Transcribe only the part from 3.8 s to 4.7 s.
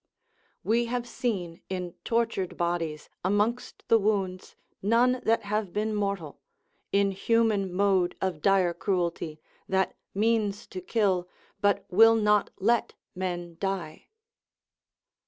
the wounds,